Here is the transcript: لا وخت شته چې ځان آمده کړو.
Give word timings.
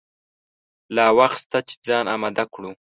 لا 0.95 1.05
وخت 1.17 1.37
شته 1.43 1.59
چې 1.67 1.75
ځان 1.87 2.05
آمده 2.15 2.45
کړو. 2.53 2.71